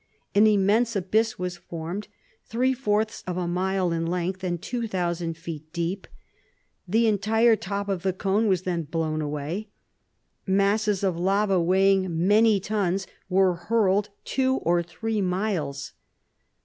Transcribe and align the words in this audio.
An 0.33 0.47
immense 0.47 0.95
abyss 0.95 1.37
was 1.37 1.57
formed, 1.57 2.07
three 2.47 2.73
fourths 2.73 3.21
of 3.27 3.37
a 3.37 3.47
mile 3.47 3.91
in 3.91 4.07
length 4.07 4.43
and 4.43 4.59
two 4.59 4.87
thousand 4.87 5.37
feet 5.37 5.71
deep. 5.73 6.07
The 6.87 7.05
entire 7.05 7.55
top 7.55 7.87
of 7.87 8.01
the 8.01 8.11
cone 8.11 8.47
was 8.47 8.63
then 8.63 8.81
blown 8.81 9.21
away. 9.21 9.69
Masses 10.47 11.03
of 11.03 11.19
lava 11.19 11.61
weighing 11.61 12.27
many 12.27 12.59
tons 12.59 13.05
were 13.29 13.53
hurled 13.53 14.09
two 14.25 14.55
or 14.63 14.81
three 14.81 15.21
miles. 15.21 15.93